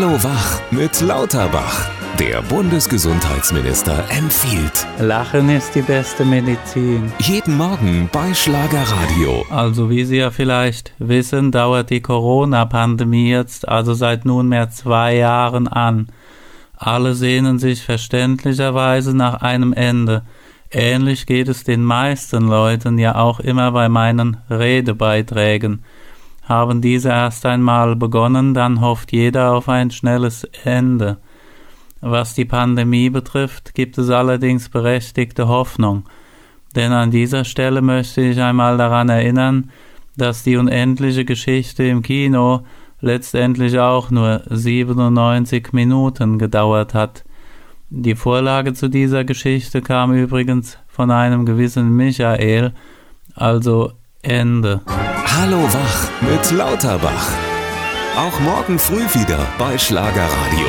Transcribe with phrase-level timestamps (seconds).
[0.00, 1.90] Hallo Wach mit Lauterbach.
[2.20, 4.86] Der Bundesgesundheitsminister empfiehlt.
[5.00, 7.12] Lachen ist die beste Medizin.
[7.18, 9.44] Jeden Morgen bei Schlagerradio.
[9.50, 15.66] Also wie Sie ja vielleicht wissen, dauert die Corona-Pandemie jetzt also seit nunmehr zwei Jahren
[15.66, 16.06] an.
[16.76, 20.22] Alle sehnen sich verständlicherweise nach einem Ende.
[20.70, 25.82] Ähnlich geht es den meisten Leuten ja auch immer bei meinen Redebeiträgen.
[26.48, 31.18] Haben diese erst einmal begonnen, dann hofft jeder auf ein schnelles Ende.
[32.00, 36.04] Was die Pandemie betrifft, gibt es allerdings berechtigte Hoffnung,
[36.74, 39.70] denn an dieser Stelle möchte ich einmal daran erinnern,
[40.16, 42.60] dass die unendliche Geschichte im Kino
[43.00, 47.24] letztendlich auch nur 97 Minuten gedauert hat.
[47.90, 52.72] Die Vorlage zu dieser Geschichte kam übrigens von einem gewissen Michael,
[53.34, 53.92] also
[54.28, 54.82] Ende.
[54.86, 57.30] Hallo Wach mit Lauterbach.
[58.16, 60.66] Auch morgen früh wieder bei Schlagerradio.